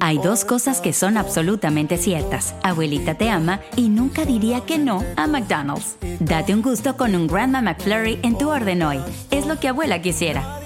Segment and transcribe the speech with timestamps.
[0.00, 2.54] Hay dos cosas que son absolutamente ciertas.
[2.62, 5.96] Abuelita te ama y nunca diría que no a McDonald's.
[6.20, 8.98] Date un gusto con un Grandma McFlurry en tu orden hoy.
[9.30, 10.60] Es lo que abuela quisiera.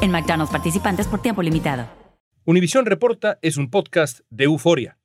[0.00, 1.86] En McDonald's participantes por tiempo limitado.
[2.44, 4.98] Univisión Reporta es un podcast de euforia.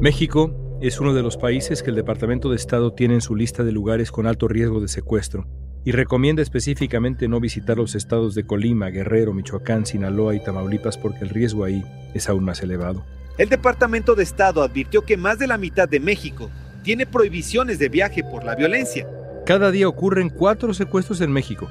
[0.00, 3.64] México es uno de los países que el Departamento de Estado tiene en su lista
[3.64, 5.46] de lugares con alto riesgo de secuestro
[5.84, 11.24] y recomienda específicamente no visitar los estados de Colima, Guerrero, Michoacán, Sinaloa y Tamaulipas porque
[11.24, 11.84] el riesgo ahí
[12.14, 13.04] es aún más elevado.
[13.38, 16.50] El Departamento de Estado advirtió que más de la mitad de México
[16.82, 19.06] tiene prohibiciones de viaje por la violencia.
[19.46, 21.68] Cada día ocurren cuatro secuestros en México.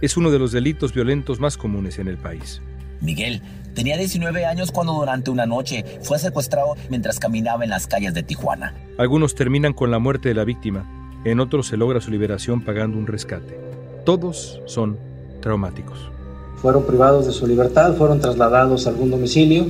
[0.00, 2.60] Es uno de los delitos violentos más comunes en el país.
[3.00, 3.40] Miguel
[3.74, 8.22] tenía 19 años cuando durante una noche fue secuestrado mientras caminaba en las calles de
[8.22, 8.74] Tijuana.
[8.98, 10.86] Algunos terminan con la muerte de la víctima,
[11.24, 13.58] en otros se logra su liberación pagando un rescate.
[14.04, 14.98] Todos son
[15.40, 16.10] traumáticos.
[16.56, 19.66] Fueron privados de su libertad, fueron trasladados a algún domicilio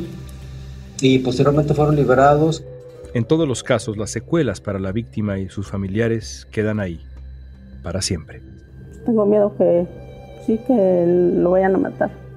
[1.01, 2.65] y posteriormente fueron liberados.
[3.15, 7.01] En todos los casos, las secuelas para la víctima y sus familiares quedan ahí,
[7.83, 8.41] para siempre.
[9.05, 9.87] Tengo miedo que
[10.47, 11.05] sí que
[11.37, 12.30] lo vayan a matar.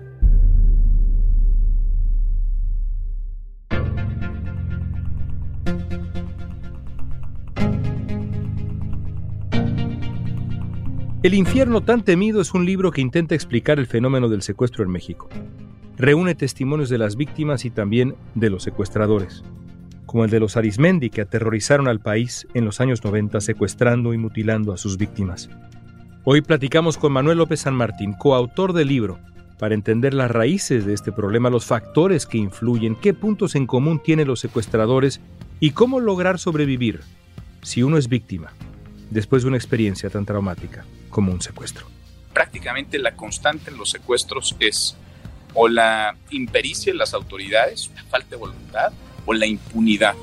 [11.24, 14.92] El infierno tan temido es un libro que intenta explicar el fenómeno del secuestro en
[14.92, 15.30] México.
[15.96, 19.42] Reúne testimonios de las víctimas y también de los secuestradores,
[20.06, 24.18] como el de los Arismendi que aterrorizaron al país en los años 90 secuestrando y
[24.18, 25.50] mutilando a sus víctimas.
[26.26, 29.18] Hoy platicamos con Manuel López San Martín, coautor del libro,
[29.58, 34.02] para entender las raíces de este problema, los factores que influyen, qué puntos en común
[34.04, 35.22] tienen los secuestradores
[35.62, 37.00] y cómo lograr sobrevivir
[37.62, 38.52] si uno es víctima
[39.14, 41.88] después de una experiencia tan traumática como un secuestro.
[42.34, 44.98] Prácticamente la constante en los secuestros es
[45.54, 48.92] o la impericia de las autoridades, la falta de voluntad,
[49.26, 50.16] o la impunidad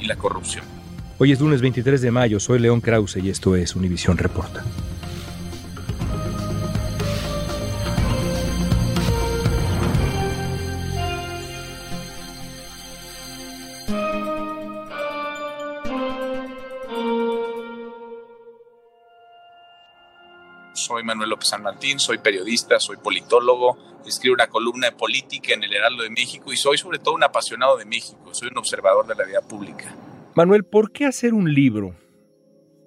[0.00, 0.64] y la corrupción.
[1.18, 4.64] Hoy es lunes 23 de mayo, soy León Krause y esto es Univisión Reporta.
[20.98, 25.62] Soy Manuel López San Martín, soy periodista, soy politólogo, escribo una columna de política en
[25.62, 29.06] el Heraldo de México y soy sobre todo un apasionado de México, soy un observador
[29.06, 29.94] de la vida pública.
[30.34, 31.94] Manuel, ¿por qué hacer un libro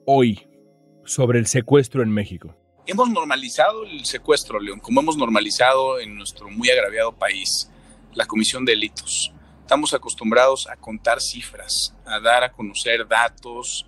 [0.06, 0.46] hoy
[1.06, 2.54] sobre el secuestro en México?
[2.86, 7.72] Hemos normalizado el secuestro, León, como hemos normalizado en nuestro muy agraviado país
[8.14, 9.32] la comisión de delitos.
[9.62, 13.86] Estamos acostumbrados a contar cifras, a dar a conocer datos,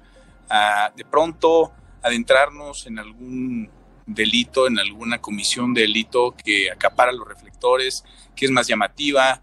[0.50, 7.28] a de pronto adentrarnos en algún delito, en alguna comisión de delito que acapara los
[7.28, 8.04] reflectores,
[8.36, 9.42] que es más llamativa,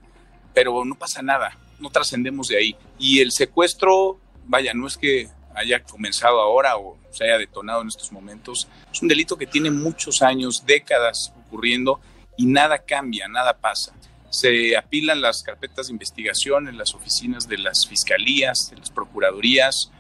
[0.55, 2.77] pero no pasa nada, no trascendemos de ahí.
[2.99, 7.89] Y el secuestro, vaya, no es que haya comenzado ahora o se haya detonado en
[7.89, 12.01] estos momentos, es un delito que tiene muchos años, décadas ocurriendo
[12.37, 13.93] y nada cambia, nada pasa.
[14.31, 19.91] Se apilan las carpetas de investigación en las oficinas de las fiscalías, de las procuradurías,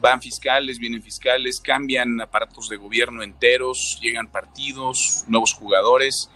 [0.00, 6.30] van fiscales, vienen fiscales, cambian aparatos de gobierno enteros, llegan partidos, nuevos jugadores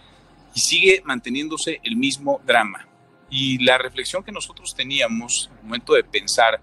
[0.53, 2.87] y sigue manteniéndose el mismo drama.
[3.29, 6.61] Y la reflexión que nosotros teníamos al momento de pensar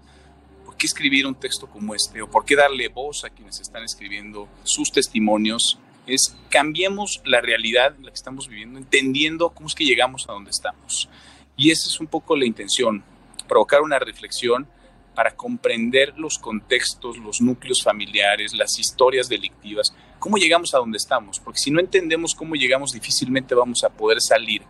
[0.65, 3.83] por qué escribir un texto como este o por qué darle voz a quienes están
[3.83, 9.75] escribiendo sus testimonios es cambiemos la realidad en la que estamos viviendo, entendiendo cómo es
[9.75, 11.09] que llegamos a donde estamos.
[11.57, 13.03] Y esa es un poco la intención,
[13.47, 14.67] provocar una reflexión
[15.15, 21.39] para comprender los contextos, los núcleos familiares, las historias delictivas, cómo llegamos a donde estamos,
[21.39, 24.61] porque si no entendemos cómo llegamos, difícilmente vamos a poder salir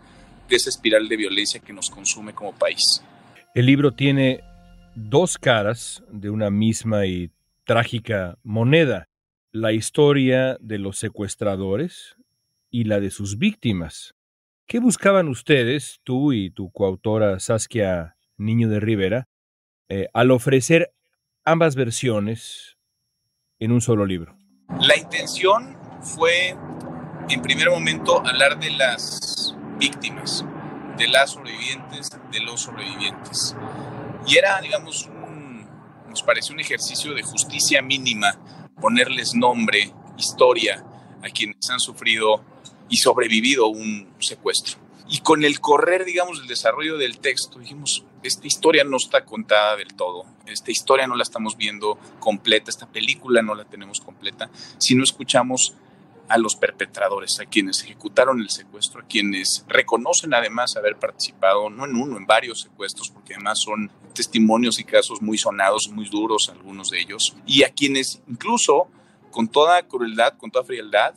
[0.49, 3.03] de esa espiral de violencia que nos consume como país.
[3.53, 4.41] El libro tiene
[4.95, 7.31] dos caras de una misma y
[7.65, 9.07] trágica moneda,
[9.51, 12.15] la historia de los secuestradores
[12.69, 14.15] y la de sus víctimas.
[14.65, 19.27] ¿Qué buscaban ustedes, tú y tu coautora Saskia Niño de Rivera,
[19.89, 20.93] eh, al ofrecer
[21.43, 22.77] ambas versiones
[23.59, 24.37] en un solo libro?
[24.79, 26.55] La intención fue,
[27.29, 30.45] en primer momento, hablar de las víctimas,
[30.97, 33.55] de las sobrevivientes, de los sobrevivientes.
[34.27, 35.09] Y era, digamos,
[36.11, 38.37] nos pareció un ejercicio de justicia mínima
[38.79, 40.83] ponerles nombre, historia
[41.23, 42.43] a quienes han sufrido
[42.89, 44.77] y sobrevivido un secuestro.
[45.07, 49.75] Y con el correr, digamos, del desarrollo del texto, dijimos, esta historia no está contada
[49.75, 54.49] del todo, esta historia no la estamos viendo completa, esta película no la tenemos completa,
[54.77, 55.75] si no escuchamos
[56.31, 61.83] a los perpetradores, a quienes ejecutaron el secuestro, a quienes reconocen además haber participado, no
[61.83, 66.49] en uno, en varios secuestros, porque además son testimonios y casos muy sonados, muy duros,
[66.49, 68.87] algunos de ellos, y a quienes incluso
[69.29, 71.15] con toda crueldad, con toda frialdad,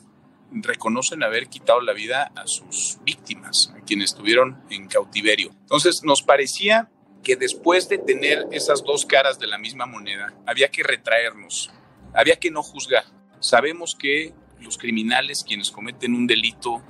[0.51, 5.51] reconocen haber quitado la vida a sus víctimas, a quienes estuvieron en cautiverio.
[5.61, 6.89] Entonces nos parecía
[7.25, 11.71] que después de tener esas dos caras de la misma moneda, había que retraernos,
[12.13, 13.03] había que no juzgar.
[13.39, 14.31] Sabemos que
[14.61, 16.83] los criminales, quienes cometen un delito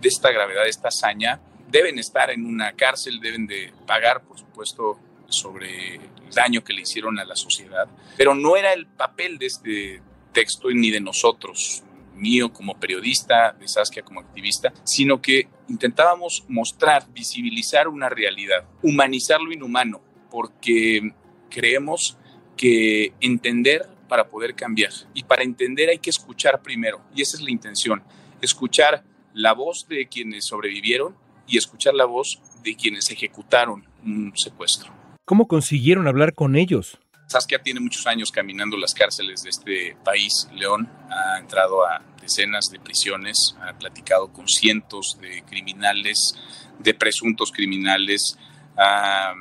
[0.00, 1.38] de esta gravedad, de esta hazaña,
[1.68, 4.98] deben estar en una cárcel, deben de pagar, por supuesto,
[5.28, 7.86] sobre el daño que le hicieron a la sociedad.
[8.16, 10.02] Pero no era el papel de este
[10.32, 11.82] texto ni de nosotros,
[12.14, 19.40] mío como periodista, de Saskia como activista, sino que intentábamos mostrar, visibilizar una realidad, humanizar
[19.40, 20.00] lo inhumano,
[20.30, 21.12] porque
[21.50, 22.16] creemos
[22.56, 24.92] que entender para poder cambiar.
[25.14, 27.00] Y para entender hay que escuchar primero.
[27.14, 28.02] Y esa es la intención.
[28.40, 31.16] Escuchar la voz de quienes sobrevivieron
[31.46, 34.92] y escuchar la voz de quienes ejecutaron un secuestro.
[35.24, 36.98] ¿Cómo consiguieron hablar con ellos?
[37.26, 40.48] Saskia tiene muchos años caminando las cárceles de este país.
[40.54, 46.34] León ha entrado a decenas de prisiones, ha platicado con cientos de criminales,
[46.78, 48.38] de presuntos criminales,
[48.76, 49.34] ha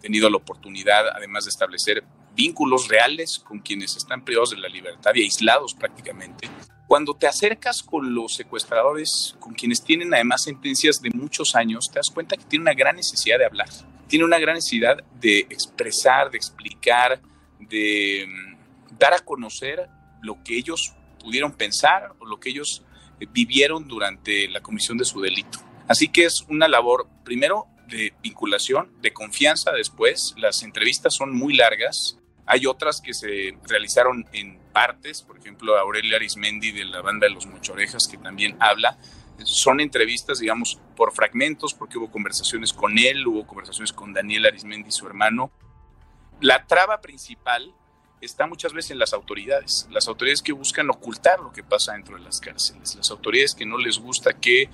[0.00, 2.04] tenido la oportunidad, además de establecer
[2.34, 6.48] vínculos reales con quienes están privados de la libertad y aislados prácticamente.
[6.86, 11.98] Cuando te acercas con los secuestradores, con quienes tienen además sentencias de muchos años, te
[11.98, 13.68] das cuenta que tiene una gran necesidad de hablar,
[14.14, 17.20] tiene una gran necesidad de expresar, de explicar,
[17.58, 19.88] de mm, dar a conocer
[20.22, 22.84] lo que ellos pudieron pensar o lo que ellos
[23.18, 25.58] eh, vivieron durante la comisión de su delito.
[25.88, 30.32] Así que es una labor, primero, de vinculación, de confianza después.
[30.36, 32.16] Las entrevistas son muy largas,
[32.46, 37.34] hay otras que se realizaron en partes, por ejemplo, Aurelia Arismendi de la banda de
[37.34, 38.96] los Mochorejas, que también habla.
[39.42, 44.90] Son entrevistas, digamos, por fragmentos, porque hubo conversaciones con él, hubo conversaciones con Daniel Arismendi,
[44.92, 45.50] su hermano.
[46.40, 47.74] La traba principal
[48.20, 52.16] está muchas veces en las autoridades, las autoridades que buscan ocultar lo que pasa dentro
[52.16, 54.68] de las cárceles, las autoridades que no les gusta que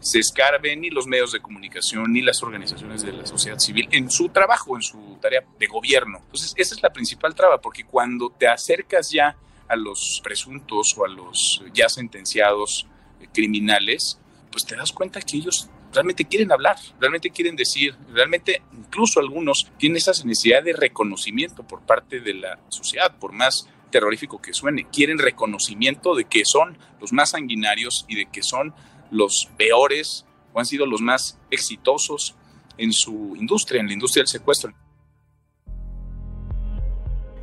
[0.00, 4.10] se escarben ni los medios de comunicación ni las organizaciones de la sociedad civil en
[4.10, 6.18] su trabajo, en su tarea de gobierno.
[6.18, 9.36] Entonces, esa es la principal traba, porque cuando te acercas ya
[9.68, 12.86] a los presuntos o a los ya sentenciados
[13.32, 14.18] criminales,
[14.50, 19.70] pues te das cuenta que ellos realmente quieren hablar, realmente quieren decir, realmente incluso algunos
[19.78, 24.86] tienen esa necesidad de reconocimiento por parte de la sociedad, por más terrorífico que suene,
[24.92, 28.74] quieren reconocimiento de que son los más sanguinarios y de que son
[29.10, 32.36] los peores o han sido los más exitosos
[32.78, 34.74] en su industria, en la industria del secuestro.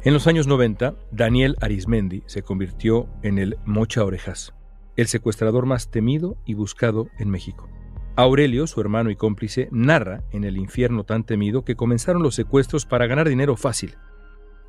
[0.04, 4.54] En los años 90, Daniel Arismendi se convirtió en el Mocha Orejas,
[4.95, 7.69] el secuestrador más temido y buscado en México.
[8.16, 12.86] Aurelio, su hermano y cómplice, narra en el infierno tan temido que comenzaron los secuestros
[12.86, 13.95] para ganar dinero fácil,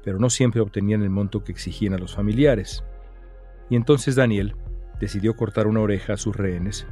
[0.02, 2.84] pero no siempre obtenían el monto que exigían a los familiares.
[3.68, 4.56] Y entonces Daniel
[4.98, 6.86] decidió cortar una oreja a sus rehenes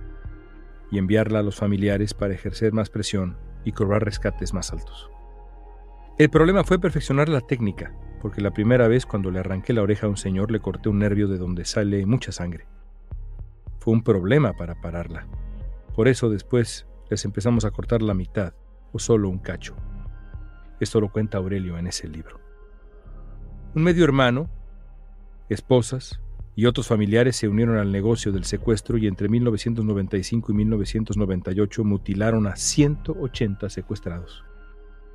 [0.91, 5.11] y enviarla a los familiares para ejercer más presión y cobrar rescates más altos.
[6.19, 10.07] El problema fue perfeccionar la técnica, porque la primera vez cuando le arranqué la oreja
[10.07, 12.67] a un señor le corté un nervio de donde sale mucha sangre.
[13.83, 15.27] Fue un problema para pararla.
[15.97, 18.55] Por eso después les empezamos a cortar la mitad
[18.93, 19.75] o solo un cacho.
[20.79, 22.39] Esto lo cuenta Aurelio en ese libro.
[23.75, 24.49] Un medio hermano,
[25.49, 26.21] esposas,
[26.55, 32.47] y otros familiares se unieron al negocio del secuestro y entre 1995 y 1998 mutilaron
[32.47, 34.45] a 180 secuestrados.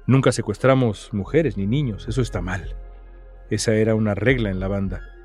[0.08, 2.76] Nunca secuestramos mujeres ni niños, eso está mal.
[3.50, 5.17] Esa era una regla en la banda,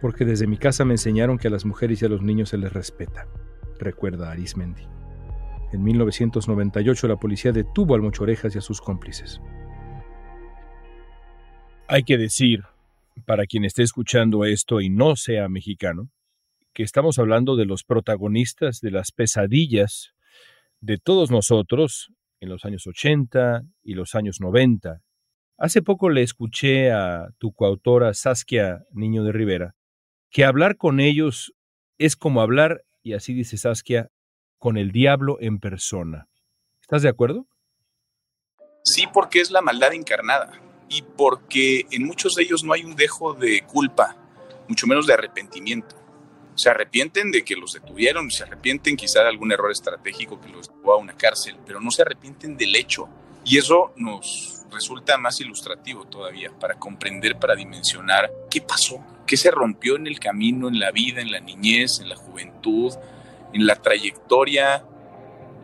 [0.00, 2.58] porque desde mi casa me enseñaron que a las mujeres y a los niños se
[2.58, 3.26] les respeta,
[3.78, 4.82] recuerda Arismendi.
[5.72, 9.40] En 1998 la policía detuvo al Mochorejas y a sus cómplices.
[11.86, 12.64] Hay que decir,
[13.26, 16.08] para quien esté escuchando esto y no sea mexicano,
[16.72, 20.14] que estamos hablando de los protagonistas de las pesadillas
[20.80, 25.02] de todos nosotros en los años 80 y los años 90.
[25.58, 29.74] Hace poco le escuché a tu coautora Saskia Niño de Rivera
[30.30, 31.52] que hablar con ellos
[31.98, 34.10] es como hablar, y así dice Saskia,
[34.58, 36.28] con el diablo en persona.
[36.80, 37.46] ¿Estás de acuerdo?
[38.84, 40.52] Sí, porque es la maldad encarnada
[40.88, 44.16] y porque en muchos de ellos no hay un dejo de culpa,
[44.68, 45.96] mucho menos de arrepentimiento.
[46.54, 50.68] Se arrepienten de que los detuvieron, se arrepienten quizá de algún error estratégico que los
[50.68, 53.08] llevó a una cárcel, pero no se arrepienten del hecho.
[53.44, 59.52] Y eso nos resulta más ilustrativo todavía para comprender, para dimensionar qué pasó, ¿Qué se
[59.52, 62.92] rompió en el camino, en la vida, en la niñez, en la juventud,
[63.52, 64.84] en la trayectoria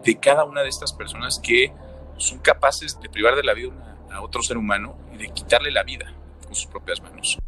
[0.04, 1.72] de cada una de estas personas que
[2.16, 3.72] son capaces de privar de la vida
[4.12, 7.38] a otro ser humano y de quitarle la vida con sus propias manos?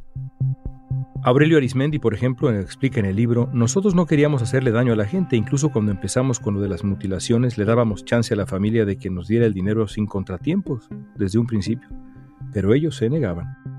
[1.22, 5.06] Aurelio Arismendi, por ejemplo, explica en el libro, nosotros no queríamos hacerle daño a la
[5.06, 8.84] gente, incluso cuando empezamos con lo de las mutilaciones le dábamos chance a la familia
[8.84, 11.88] de que nos diera el dinero sin contratiempos, desde un principio,
[12.52, 13.77] pero ellos se negaban.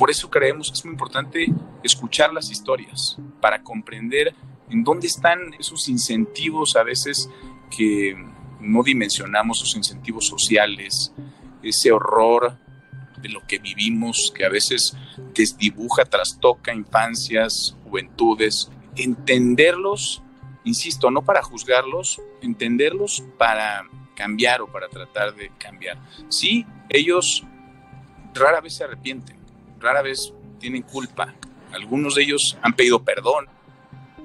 [0.00, 1.46] Por eso creemos que es muy importante
[1.82, 4.34] escuchar las historias, para comprender
[4.70, 7.28] en dónde están esos incentivos a veces
[7.70, 8.16] que
[8.60, 11.12] no dimensionamos, esos incentivos sociales,
[11.62, 12.56] ese horror
[13.20, 14.96] de lo que vivimos, que a veces
[15.34, 20.22] desdibuja, trastoca infancias, juventudes, entenderlos,
[20.64, 23.84] insisto, no para juzgarlos, entenderlos para
[24.16, 25.98] cambiar o para tratar de cambiar.
[26.30, 27.44] Sí, ellos
[28.32, 29.39] rara vez se arrepienten,
[29.80, 31.34] rara vez tienen culpa,
[31.72, 33.46] algunos de ellos han pedido perdón,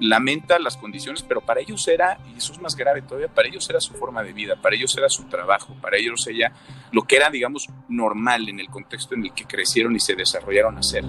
[0.00, 3.68] lamenta las condiciones, pero para ellos era, y eso es más grave todavía, para ellos
[3.70, 6.52] era su forma de vida, para ellos era su trabajo, para ellos ella
[6.92, 10.76] lo que era, digamos, normal en el contexto en el que crecieron y se desarrollaron
[10.78, 11.04] a ser.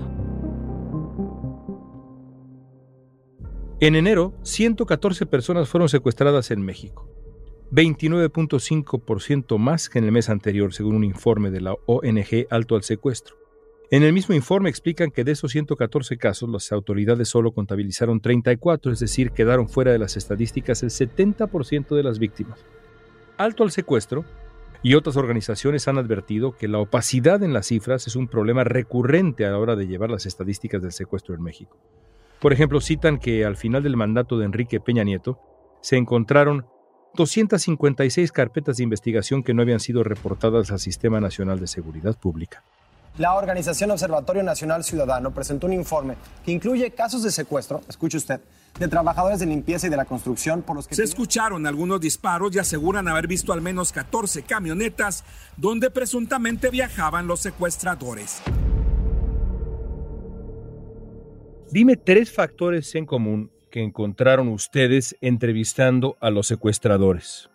[3.80, 7.08] En enero, 114 personas fueron secuestradas en México,
[7.72, 12.84] 29.5% más que en el mes anterior, según un informe de la ONG Alto al
[12.84, 13.47] Secuestro.
[13.89, 18.91] En el mismo informe explican que de esos 114 casos las autoridades solo contabilizaron 34,
[18.91, 22.65] es decir, quedaron fuera de las estadísticas el 70% de las víctimas.
[23.38, 24.25] Alto al secuestro
[24.84, 29.46] y otras organizaciones han advertido que la opacidad en las cifras es un problema recurrente
[29.46, 31.77] a la hora de llevar las estadísticas del secuestro en México.
[32.41, 35.39] Por ejemplo, citan que al final del mandato de Enrique Peña Nieto
[35.79, 36.65] se encontraron
[37.15, 42.65] 256 carpetas de investigación que no habían sido reportadas al Sistema Nacional de Seguridad Pública
[43.17, 48.39] la organización Observatorio Nacional Ciudadano presentó un informe que incluye casos de secuestro, escuche usted,
[48.77, 50.95] de trabajadores de limpieza y de la construcción por los que...
[50.95, 55.24] Se escucharon algunos disparos y aseguran haber visto al menos 14 camionetas
[55.57, 58.41] donde presuntamente viajaban los secuestradores.
[61.71, 67.50] Dime tres factores en común que encontraron ustedes entrevistando a los secuestradores.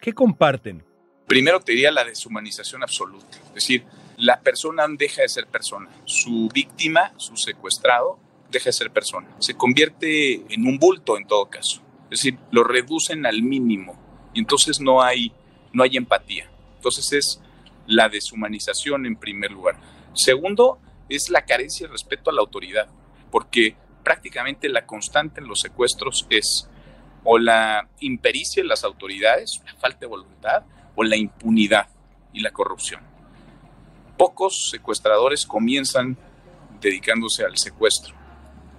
[0.00, 0.82] ¿Qué comparten?
[1.26, 3.38] Primero te diría la deshumanización absoluta.
[3.48, 3.84] Es decir,
[4.16, 5.90] la persona deja de ser persona.
[6.04, 8.18] Su víctima, su secuestrado,
[8.50, 9.28] deja de ser persona.
[9.38, 11.82] Se convierte en un bulto en todo caso.
[12.04, 13.98] Es decir, lo reducen al mínimo
[14.32, 15.32] y entonces no hay,
[15.72, 16.48] no hay empatía.
[16.76, 17.40] Entonces es
[17.86, 19.76] la deshumanización en primer lugar.
[20.14, 20.78] Segundo,
[21.08, 22.88] es la carencia de respeto a la autoridad,
[23.30, 26.68] porque prácticamente la constante en los secuestros es
[27.24, 31.88] o la impericia de las autoridades, la falta de voluntad, o la impunidad
[32.32, 33.13] y la corrupción
[34.16, 36.16] pocos secuestradores comienzan
[36.80, 38.14] dedicándose al secuestro.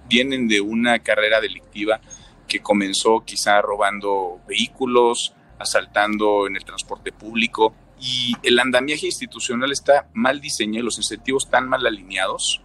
[0.08, 2.00] Vienen de una carrera delictiva
[2.46, 10.08] que comenzó quizá robando vehículos, asaltando en el transporte público y el andamiaje institucional está
[10.12, 12.60] mal diseñado, los incentivos están mal alineados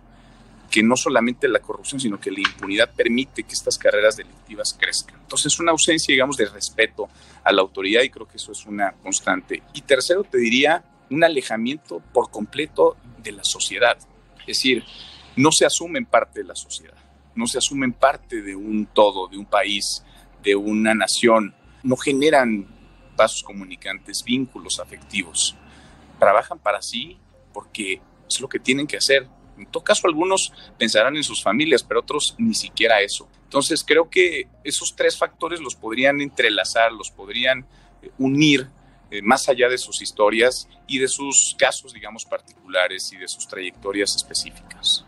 [0.70, 5.20] que no solamente la corrupción, sino que la impunidad permite que estas carreras delictivas crezcan.
[5.20, 7.10] Entonces, una ausencia, digamos, de respeto
[7.44, 9.62] a la autoridad y creo que eso es una constante.
[9.74, 13.98] Y tercero, te diría un alejamiento por completo de la sociedad.
[14.40, 14.84] Es decir,
[15.36, 16.98] no se asumen parte de la sociedad,
[17.36, 20.04] no se asumen parte de un todo, de un país,
[20.42, 21.54] de una nación,
[21.84, 22.68] no generan
[23.16, 25.56] vasos comunicantes, vínculos afectivos.
[26.20, 27.18] Trabajan para sí
[27.54, 29.28] porque es lo que tienen que hacer.
[29.58, 33.28] En todo caso, algunos pensarán en sus familias, pero otros ni siquiera eso.
[33.44, 37.66] Entonces, creo que esos tres factores los podrían entrelazar, los podrían
[38.02, 38.68] eh, unir
[39.12, 43.48] eh, más allá de sus historias y de sus casos, digamos, particulares y de sus
[43.48, 45.06] trayectorias específicas.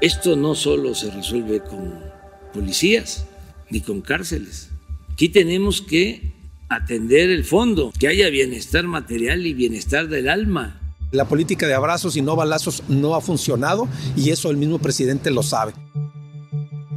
[0.00, 2.00] Esto no solo se resuelve con
[2.54, 3.26] policías
[3.70, 4.70] ni con cárceles.
[5.12, 6.32] Aquí tenemos que
[6.68, 10.80] atender el fondo, que haya bienestar material y bienestar del alma.
[11.10, 15.30] La política de abrazos y no balazos no ha funcionado y eso el mismo presidente
[15.30, 15.72] lo sabe.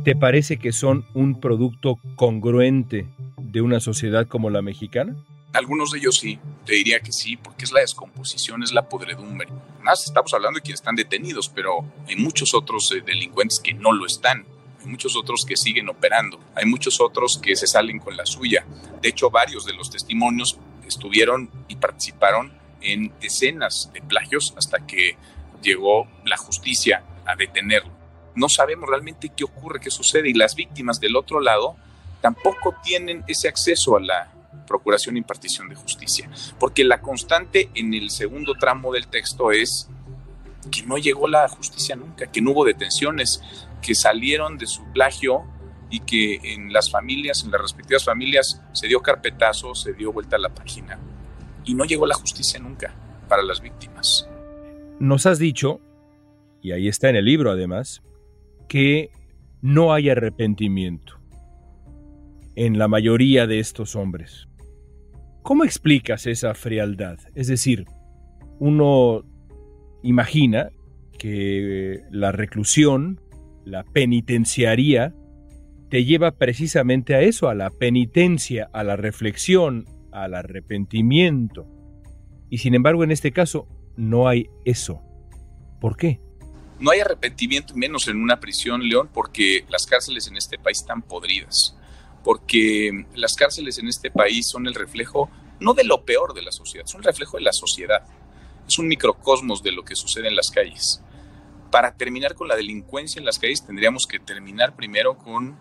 [0.03, 5.15] ¿Te parece que son un producto congruente de una sociedad como la mexicana?
[5.53, 9.47] Algunos de ellos sí, te diría que sí, porque es la descomposición, es la podredumbre.
[9.83, 13.91] Más estamos hablando de quienes están detenidos, pero hay muchos otros eh, delincuentes que no
[13.91, 14.45] lo están.
[14.81, 16.39] Hay muchos otros que siguen operando.
[16.55, 18.65] Hay muchos otros que se salen con la suya.
[18.99, 20.57] De hecho, varios de los testimonios
[20.87, 25.17] estuvieron y participaron en decenas de plagios hasta que
[25.61, 27.91] llegó la justicia a detenerlo.
[28.33, 31.75] No sabemos realmente qué ocurre, qué sucede y las víctimas del otro lado
[32.21, 34.32] tampoco tienen ese acceso a la
[34.65, 36.29] procuración e impartición de justicia.
[36.59, 39.89] Porque la constante en el segundo tramo del texto es
[40.71, 43.41] que no llegó la justicia nunca, que no hubo detenciones,
[43.81, 45.43] que salieron de su plagio
[45.89, 50.37] y que en las familias, en las respectivas familias, se dio carpetazo, se dio vuelta
[50.37, 50.99] a la página
[51.65, 52.95] y no llegó la justicia nunca
[53.27, 54.27] para las víctimas.
[54.99, 55.81] Nos has dicho,
[56.61, 58.01] y ahí está en el libro además,
[58.67, 59.11] que
[59.61, 61.19] no hay arrepentimiento
[62.55, 64.47] en la mayoría de estos hombres.
[65.43, 67.19] ¿Cómo explicas esa frialdad?
[67.35, 67.85] Es decir,
[68.59, 69.25] uno
[70.01, 70.69] imagina
[71.19, 73.19] que la reclusión,
[73.65, 75.13] la penitenciaría,
[75.89, 81.67] te lleva precisamente a eso, a la penitencia, a la reflexión, al arrepentimiento.
[82.49, 85.01] Y sin embargo, en este caso, no hay eso.
[85.81, 86.21] ¿Por qué?
[86.79, 91.01] No hay arrepentimiento, menos en una prisión, León, porque las cárceles en este país están
[91.01, 91.77] podridas.
[92.23, 96.51] Porque las cárceles en este país son el reflejo, no de lo peor de la
[96.51, 98.03] sociedad, son el reflejo de la sociedad.
[98.67, 101.01] Es un microcosmos de lo que sucede en las calles.
[101.71, 105.57] Para terminar con la delincuencia en las calles, tendríamos que terminar primero con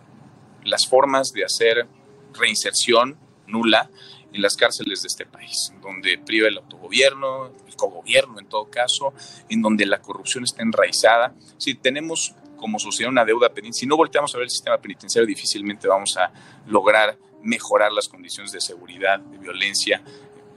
[0.64, 1.86] las formas de hacer
[2.34, 3.90] reinserción nula
[4.32, 9.12] en las cárceles de este país, donde priva el autogobierno, el cogobierno en todo caso,
[9.48, 11.34] en donde la corrupción está enraizada.
[11.58, 15.26] Si tenemos como sociedad una deuda pendiente, si no volteamos a ver el sistema penitenciario,
[15.26, 16.32] difícilmente vamos a
[16.68, 20.00] lograr mejorar las condiciones de seguridad, de violencia,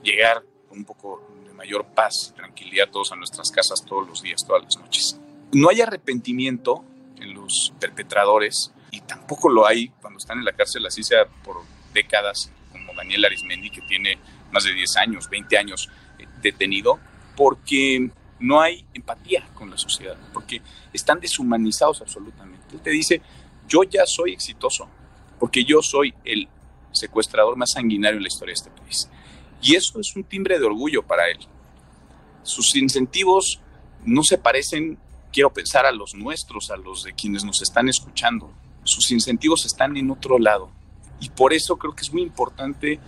[0.04, 4.22] llegar con un poco de mayor paz y tranquilidad todos a nuestras casas todos los
[4.22, 5.20] días, todas las noches.
[5.50, 6.84] No hay arrepentimiento
[7.16, 11.56] en los perpetradores y tampoco lo hay cuando están en la cárcel, así sea por
[11.92, 12.52] décadas,
[12.96, 14.16] Daniel Arismendi, que tiene
[14.52, 17.00] más de 10 años, 20 años eh, detenido,
[17.36, 19.45] porque no hay empatía
[19.76, 22.66] la sociedad, porque están deshumanizados absolutamente.
[22.72, 23.20] Él te dice,
[23.68, 24.88] yo ya soy exitoso,
[25.38, 26.48] porque yo soy el
[26.92, 29.08] secuestrador más sanguinario en la historia de este país.
[29.62, 31.38] Y eso es un timbre de orgullo para él.
[32.42, 33.60] Sus incentivos
[34.04, 34.98] no se parecen,
[35.32, 38.50] quiero pensar, a los nuestros, a los de quienes nos están escuchando.
[38.84, 40.70] Sus incentivos están en otro lado.
[41.20, 43.00] Y por eso creo que es muy importante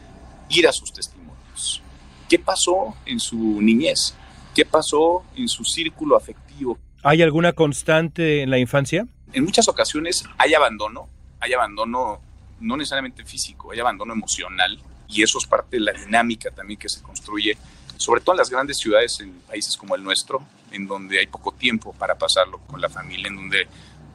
[0.48, 1.82] ir a sus testimonios.
[2.28, 4.14] ¿Qué pasó en su niñez?
[4.58, 6.76] ¿Qué pasó en su círculo afectivo?
[7.04, 9.06] ¿Hay alguna constante en la infancia?
[9.32, 12.20] En muchas ocasiones hay abandono, hay abandono
[12.58, 16.88] no necesariamente físico, hay abandono emocional y eso es parte de la dinámica también que
[16.88, 17.56] se construye,
[17.98, 20.42] sobre todo en las grandes ciudades en países como el nuestro,
[20.72, 23.68] en donde hay poco tiempo para pasarlo con la familia, en donde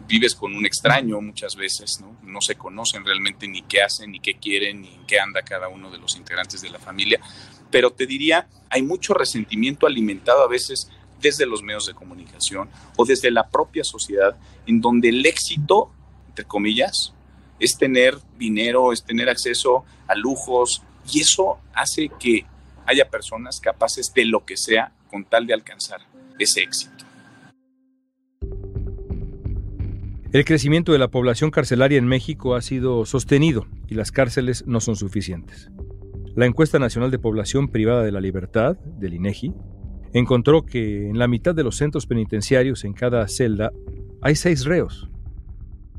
[0.07, 2.17] vives con un extraño muchas veces, ¿no?
[2.23, 5.67] No se conocen realmente ni qué hacen, ni qué quieren, ni en qué anda cada
[5.69, 7.19] uno de los integrantes de la familia.
[7.71, 10.89] Pero te diría, hay mucho resentimiento alimentado a veces
[11.19, 14.35] desde los medios de comunicación o desde la propia sociedad,
[14.67, 15.91] en donde el éxito,
[16.27, 17.13] entre comillas,
[17.59, 22.45] es tener dinero, es tener acceso a lujos, y eso hace que
[22.85, 26.01] haya personas capaces de lo que sea con tal de alcanzar
[26.39, 27.02] ese éxito.
[30.34, 34.80] El crecimiento de la población carcelaria en México ha sido sostenido y las cárceles no
[34.80, 35.69] son suficientes.
[36.36, 39.54] La encuesta nacional de población privada de la libertad, del INEGI,
[40.12, 43.72] encontró que en la mitad de los centros penitenciarios en cada celda
[44.24, 45.08] hay seis reos.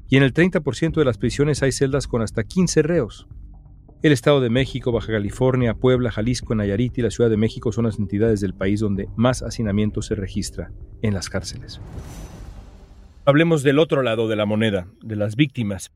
[0.09, 3.29] Y en el 30% de las prisiones hay celdas con hasta 15 reos.
[4.03, 7.85] El Estado de México, Baja California, Puebla, Jalisco, Nayarit y la Ciudad de México son
[7.85, 11.81] las entidades del país donde más hacinamiento se registra en las cárceles.
[13.27, 15.93] Hablemos del otro lado de la moneda, de las víctimas.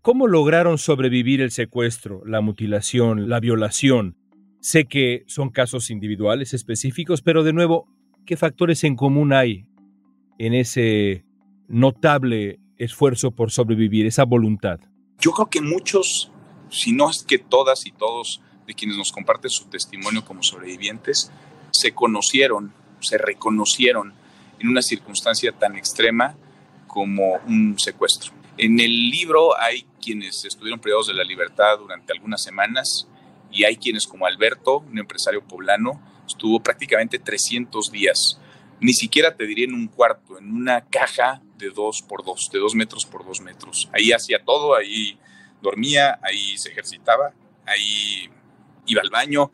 [0.00, 4.16] ¿Cómo lograron sobrevivir el secuestro, la mutilación, la violación?
[4.60, 7.86] Sé que son casos individuales específicos, pero de nuevo,
[8.26, 9.68] ¿qué factores en común hay
[10.38, 11.24] en ese
[11.68, 14.80] notable esfuerzo por sobrevivir, esa voluntad?
[15.20, 16.32] Yo creo que muchos,
[16.68, 21.30] si no es que todas y todos de quienes nos comparten su testimonio como sobrevivientes,
[21.70, 24.14] se conocieron, se reconocieron
[24.58, 26.36] en una circunstancia tan extrema
[26.92, 28.34] como un secuestro.
[28.58, 33.08] En el libro hay quienes estuvieron privados de la libertad durante algunas semanas
[33.50, 38.38] y hay quienes como Alberto, un empresario poblano, estuvo prácticamente 300 días.
[38.78, 42.58] Ni siquiera te diría en un cuarto, en una caja de dos por dos, de
[42.58, 43.88] dos metros por dos metros.
[43.94, 45.18] Ahí hacía todo, ahí
[45.62, 47.32] dormía, ahí se ejercitaba,
[47.64, 48.28] ahí
[48.84, 49.50] iba al baño.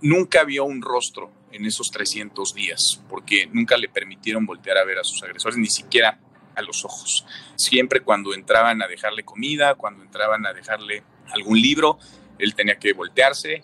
[0.00, 4.98] Nunca vio un rostro en esos 300 días, porque nunca le permitieron voltear a ver
[4.98, 6.18] a sus agresores, ni siquiera
[6.62, 7.24] los ojos.
[7.56, 11.98] Siempre cuando entraban a dejarle comida, cuando entraban a dejarle algún libro,
[12.38, 13.62] él tenía que voltearse,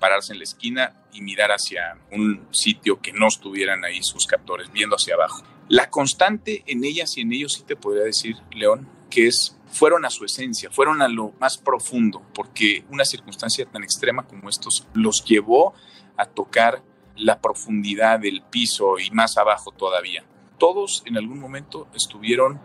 [0.00, 4.72] pararse en la esquina y mirar hacia un sitio que no estuvieran ahí sus captores,
[4.72, 5.42] viendo hacia abajo.
[5.68, 10.04] La constante en ellas y en ellos sí te podría decir, León, que es fueron
[10.04, 14.86] a su esencia, fueron a lo más profundo, porque una circunstancia tan extrema como estos
[14.92, 15.74] los llevó
[16.16, 16.82] a tocar
[17.16, 20.24] la profundidad del piso y más abajo todavía
[20.62, 22.60] todos en algún momento estuvieron,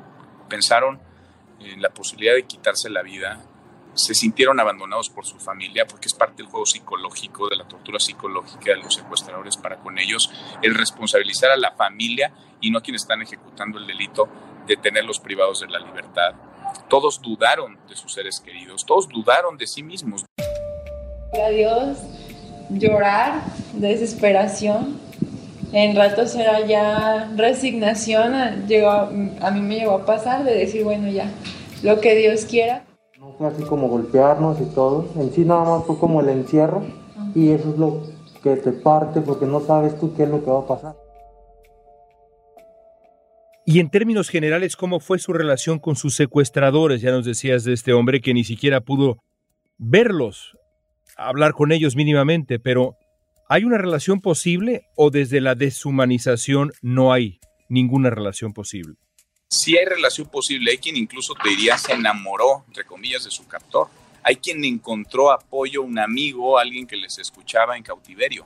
[0.48, 1.00] pensaron
[1.60, 3.42] en la posibilidad de quitarse la vida,
[3.96, 7.98] se sintieron abandonados por su familia, porque es parte del juego psicológico, de la tortura
[8.00, 10.30] psicológica de los secuestradores para con ellos,
[10.62, 12.32] el responsabilizar a la familia
[12.62, 14.30] y no a quienes están ejecutando el delito
[14.68, 16.36] de tenerlos privados de la libertad.
[16.90, 20.24] Todos dudaron de sus seres queridos, todos dudaron de sí mismos.
[21.34, 21.98] Adiós,
[22.70, 23.42] llorar,
[23.74, 25.07] desesperación.
[25.74, 31.10] En ratos era ya resignación, llegó, a mí me llegó a pasar de decir, bueno,
[31.10, 31.30] ya,
[31.84, 32.86] lo que Dios quiera.
[33.20, 36.84] No fue así como golpearnos y todo, en sí nada más fue como el encierro
[37.36, 38.04] y eso es lo
[38.42, 40.96] que te parte porque no sabes tú qué es lo que va a pasar.
[43.66, 47.02] Y en términos generales, ¿cómo fue su relación con sus secuestradores?
[47.02, 49.18] Ya nos decías de este hombre que ni siquiera pudo
[49.78, 50.58] verlos,
[51.18, 52.96] hablar con ellos mínimamente, pero
[53.50, 58.96] ¿hay una relación posible o desde la deshumanización no hay ninguna relación posible?
[59.50, 63.48] Sí hay relación posible, hay quien incluso te diría se enamoró, entre comillas, de su
[63.48, 63.88] captor.
[64.24, 68.46] Hay quien encontró apoyo, un amigo, alguien que les escuchaba en cautiverio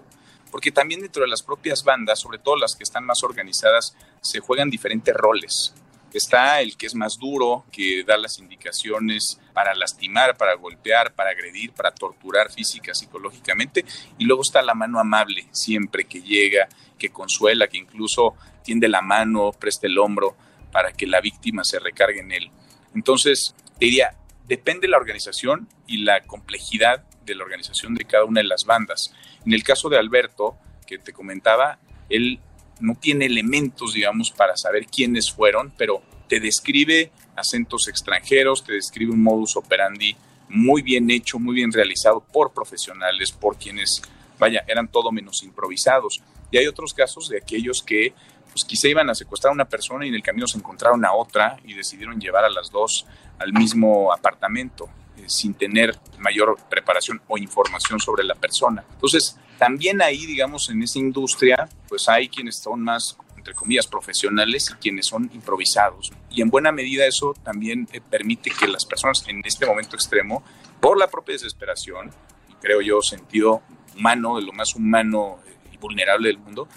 [0.52, 4.42] porque también dentro de las propias bandas, sobre todo las que están más organizadas, se
[4.42, 5.74] juegan diferentes roles.
[6.18, 11.32] Está el que es más duro, que da las indicaciones para lastimar, para golpear, para
[11.32, 13.86] agredir, para torturar física, psicológicamente.
[14.18, 19.02] Y luego está la mano amable, siempre que llega, que consuela, que incluso tiende la
[19.02, 20.36] mano, preste el hombro
[20.72, 22.52] para que la víctima se recargue en él.
[22.94, 24.16] Entonces, diría,
[24.48, 29.14] depende la organización y la complejidad de la organización de cada una de las bandas.
[29.46, 32.40] En el caso de Alberto, que te comentaba, él
[32.82, 39.12] no tiene elementos, digamos, para saber quiénes fueron, pero te describe acentos extranjeros, te describe
[39.12, 40.16] un modus operandi
[40.50, 44.02] muy bien hecho, muy bien realizado por profesionales, por quienes,
[44.38, 46.22] vaya, eran todo menos improvisados.
[46.52, 48.14] Y hay otros casos de aquellos que
[48.52, 51.14] pues quizá iban a secuestrar a una persona y en el camino se encontraron a
[51.14, 53.06] otra y decidieron llevar a las dos
[53.40, 54.90] al mismo apartamento.
[55.22, 58.84] Eh, sin tener mayor preparación o información sobre la persona.
[58.94, 64.70] Entonces, también ahí, digamos, en esa industria, pues hay quienes son más entre comillas, profesionales
[64.70, 66.12] y quienes son improvisados.
[66.30, 70.44] Y en buena medida eso también eh, permite que las personas en este momento extremo,
[70.80, 72.12] por la propia desesperación,
[72.50, 73.64] y creo yo sentido
[73.98, 75.40] humano, de lo más humano
[75.72, 76.68] y vulnerable del mundo,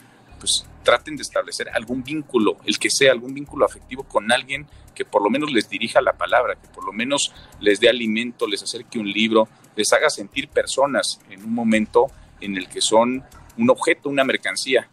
[0.41, 5.05] pues traten de establecer algún vínculo, el que sea algún vínculo afectivo con alguien que
[5.05, 8.63] por lo menos les dirija la palabra, que por lo menos les dé alimento, les
[8.63, 12.07] acerque un libro, les haga sentir personas en un momento
[12.41, 13.25] en el que son
[13.59, 14.89] un objeto, una mercancía.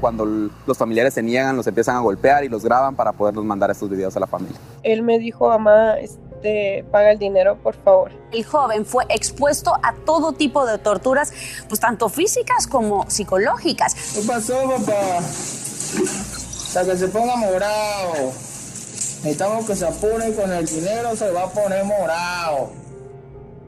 [0.00, 3.70] Cuando los familiares se niegan, los empiezan a golpear y los graban para poderlos mandar
[3.70, 4.58] estos videos a la familia.
[4.82, 5.94] Él me dijo, mamá,
[6.90, 8.12] paga el dinero, por favor.
[8.32, 11.32] El joven fue expuesto a todo tipo de torturas,
[11.68, 13.94] pues tanto físicas como psicológicas.
[14.14, 15.18] ¿Qué pasó, papá?
[15.18, 18.32] Hasta que se ponga morado.
[19.22, 22.72] Necesitamos que se apure con el dinero, se va a poner morado.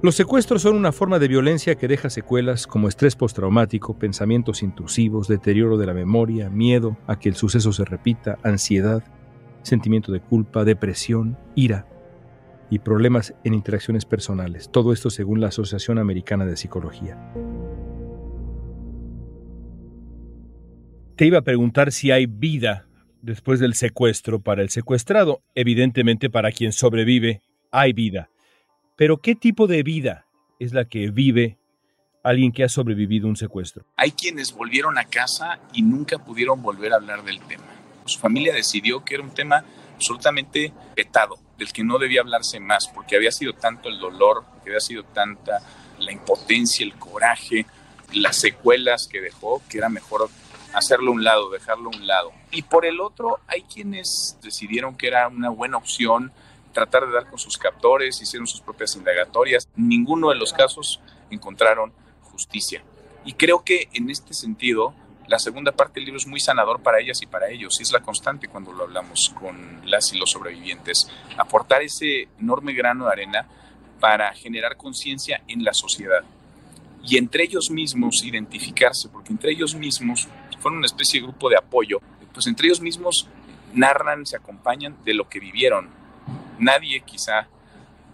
[0.03, 5.29] Los secuestros son una forma de violencia que deja secuelas como estrés postraumático, pensamientos intrusivos,
[5.29, 9.03] deterioro de la memoria, miedo a que el suceso se repita, ansiedad,
[9.63, 11.87] sentimiento de culpa, depresión, ira
[12.75, 14.69] y problemas en interacciones personales.
[14.69, 17.17] Todo esto según la Asociación Americana de Psicología.
[21.15, 22.89] Te iba a preguntar si hay vida
[23.23, 25.45] después del secuestro para el secuestrado.
[25.55, 28.29] Evidentemente para quien sobrevive hay vida.
[28.97, 30.27] Pero ¿qué tipo de vida
[30.59, 31.59] es la que vive
[32.25, 33.87] alguien que ha sobrevivido un secuestro?
[33.97, 37.67] Hay quienes volvieron a casa y nunca pudieron volver a hablar del tema.
[38.05, 42.89] Su familia decidió que era un tema absolutamente petado, del que no debía hablarse más,
[42.89, 45.61] porque había sido tanto el dolor, que había sido tanta
[45.99, 47.67] la impotencia, el coraje,
[48.13, 50.29] las secuelas que dejó, que era mejor
[50.73, 52.33] hacerlo a un lado, dejarlo a un lado.
[52.51, 56.33] Y por el otro, hay quienes decidieron que era una buena opción
[56.73, 59.69] tratar de dar con sus captores, hicieron sus propias indagatorias.
[59.77, 62.83] Ninguno de los casos encontraron justicia.
[63.25, 64.93] Y creo que en este sentido,
[65.27, 67.79] la segunda parte del libro es muy sanador para ellas y para ellos.
[67.79, 71.11] Y es la constante cuando lo hablamos con las y los sobrevivientes.
[71.39, 73.47] Aportar ese enorme grano de arena
[74.01, 76.25] para generar conciencia en la sociedad.
[77.03, 80.29] Y entre ellos mismos identificarse, porque entre ellos mismos
[80.61, 82.01] fueron una especie de grupo de apoyo,
[82.33, 83.29] pues entre ellos mismos
[83.75, 85.89] narran, se acompañan de lo que vivieron.
[86.59, 87.49] Nadie quizá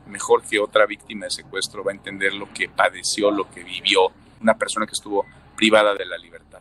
[0.07, 4.13] mejor que otra víctima de secuestro va a entender lo que padeció, lo que vivió
[4.41, 6.61] una persona que estuvo privada de la libertad.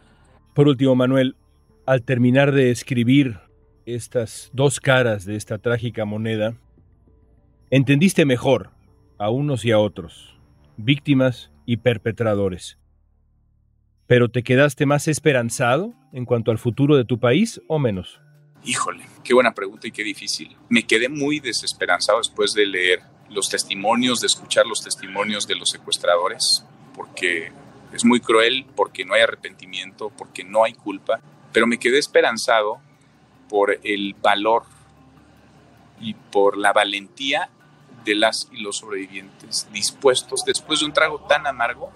[0.59, 1.37] Por último, Manuel,
[1.85, 3.39] al terminar de escribir
[3.85, 6.53] estas dos caras de esta trágica moneda,
[7.69, 8.69] entendiste mejor
[9.17, 10.37] a unos y a otros,
[10.75, 12.77] víctimas y perpetradores.
[14.05, 18.19] ¿Pero te quedaste más esperanzado en cuanto al futuro de tu país o menos?
[18.65, 20.57] Híjole, qué buena pregunta y qué difícil.
[20.67, 25.69] Me quedé muy desesperanzado después de leer los testimonios, de escuchar los testimonios de los
[25.69, 27.53] secuestradores, porque
[27.93, 31.19] es muy cruel, porque no hay arrepentimiento, porque no hay culpa,
[31.51, 32.79] pero me quedé esperanzado
[33.49, 34.63] por el valor
[35.99, 37.49] y por la valentía
[38.05, 41.91] de las y los sobrevivientes dispuestos, después de un trago tan amargo,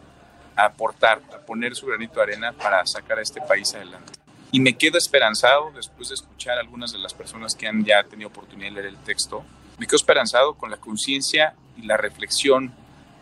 [0.56, 4.13] a aportar, a poner su granito de arena para sacar a este país adelante.
[4.51, 8.03] Y me quedo esperanzado después de escuchar a algunas de las personas que han ya
[8.03, 9.43] tenido oportunidad de leer el texto.
[9.79, 12.71] Me quedo esperanzado con la conciencia y la reflexión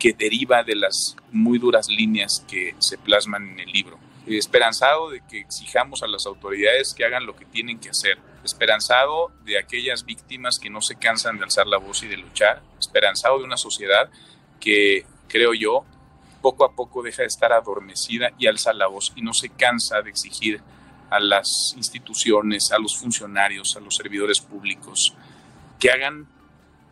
[0.02, 4.00] que deriva de las muy duras líneas que se plasman en el libro.
[4.26, 8.18] Esperanzado de que exijamos a las autoridades que hagan lo que tienen que hacer.
[8.44, 12.64] Esperanzado de aquellas víctimas que no se cansan de alzar la voz y de luchar.
[12.80, 14.10] Esperanzado de una sociedad
[14.60, 15.86] que, creo yo,
[16.42, 20.02] poco a poco deja de estar adormecida y alza la voz y no se cansa
[20.02, 20.62] de exigir
[21.12, 25.14] a las instituciones, a los funcionarios, a los servidores públicos,
[25.80, 26.26] que hagan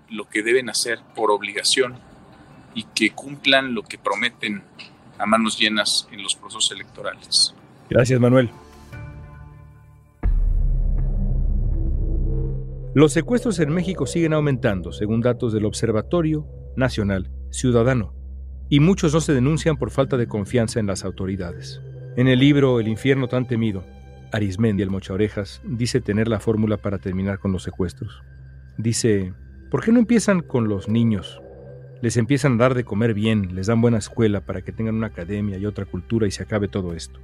[0.10, 2.08] lo que deben hacer por obligación
[2.74, 4.64] y que cumplan lo que prometen
[5.18, 7.54] a manos llenas en los procesos electorales.
[7.90, 8.50] Gracias, Manuel.
[12.94, 18.20] Los secuestros en México siguen aumentando, según datos del Observatorio Nacional Ciudadano
[18.70, 21.82] y muchos no se denuncian por falta de confianza en las autoridades.
[22.16, 23.84] En el libro El infierno tan temido,
[24.32, 28.22] Arismendi el Mocha Orejas dice tener la fórmula para terminar con los secuestros.
[28.78, 29.34] Dice,
[29.72, 31.42] ¿por qué no empiezan con los niños?
[32.02, 35.08] Les empiezan a dar de comer bien, les dan buena escuela para que tengan una
[35.08, 37.20] academia y otra cultura y se acabe todo esto.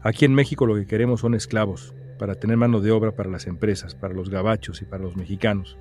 [0.00, 3.46] Aquí en México lo que queremos son esclavos, para tener mano de obra para las
[3.46, 5.78] empresas, para los gabachos y para los mexicanos.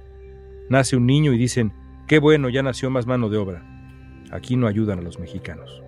[0.70, 1.74] Nace un niño y dicen,
[2.08, 3.78] qué bueno, ya nació más mano de obra
[4.32, 5.82] aquí no ayudan a los mexicanos.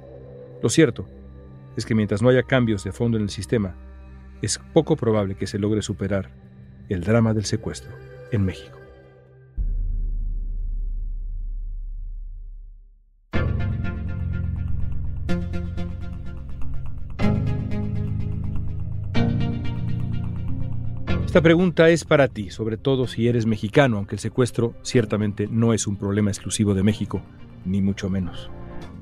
[0.62, 1.08] Lo cierto
[1.76, 3.76] es que mientras no haya cambios de fondo en el sistema,
[4.41, 6.30] es poco probable que se logre superar
[6.88, 7.91] el drama del secuestro
[8.32, 8.79] en México.
[21.30, 25.76] Esta pregunta es para ti, sobre todo si eres mexicano, aunque el secuestro ciertamente no
[25.76, 27.22] es un problema exclusivo de México,
[27.65, 28.50] ni mucho menos.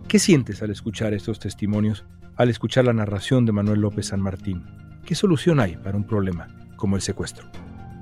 [0.10, 2.04] ¿Qué sientes al escuchar estos testimonios,
[2.36, 4.66] al escuchar la narración de Manuel López San Martín?
[5.06, 7.48] ¿Qué solución hay para un problema como el secuestro?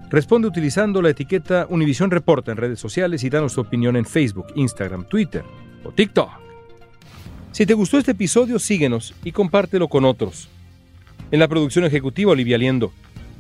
[0.10, 4.48] Responde utilizando la etiqueta Univisión Reporta en redes sociales y danos tu opinión en Facebook,
[4.56, 5.44] Instagram, Twitter
[5.84, 6.32] o TikTok.
[7.52, 10.50] Si te gustó este episodio, síguenos y compártelo con otros.
[11.30, 12.92] En la producción ejecutiva, Olivia Liendo.